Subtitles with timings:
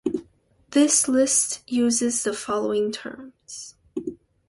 [0.71, 3.75] This list uses the following terms.